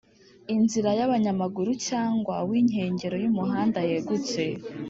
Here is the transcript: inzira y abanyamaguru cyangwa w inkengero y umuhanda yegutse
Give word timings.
inzira 0.55 0.89
y 0.97 1.01
abanyamaguru 1.07 1.71
cyangwa 1.87 2.35
w 2.49 2.51
inkengero 2.59 3.15
y 3.23 3.27
umuhanda 3.31 3.79
yegutse 3.89 4.41